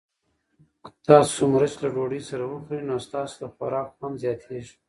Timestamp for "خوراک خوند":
3.55-4.15